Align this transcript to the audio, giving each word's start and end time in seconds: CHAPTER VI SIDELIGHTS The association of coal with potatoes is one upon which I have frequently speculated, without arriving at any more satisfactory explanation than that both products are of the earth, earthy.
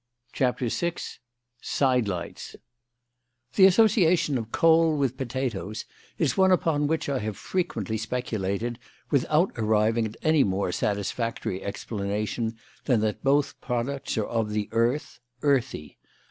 CHAPTER 0.33 0.67
VI 0.69 0.95
SIDELIGHTS 1.61 2.55
The 3.53 3.67
association 3.67 4.35
of 4.39 4.51
coal 4.51 4.97
with 4.97 5.15
potatoes 5.15 5.85
is 6.17 6.35
one 6.35 6.51
upon 6.51 6.87
which 6.87 7.07
I 7.07 7.19
have 7.19 7.37
frequently 7.37 7.97
speculated, 7.99 8.79
without 9.11 9.51
arriving 9.57 10.07
at 10.07 10.17
any 10.23 10.43
more 10.43 10.71
satisfactory 10.71 11.61
explanation 11.61 12.57
than 12.85 13.01
that 13.01 13.23
both 13.23 13.61
products 13.61 14.17
are 14.17 14.25
of 14.25 14.49
the 14.49 14.69
earth, 14.71 15.19
earthy. 15.43 15.99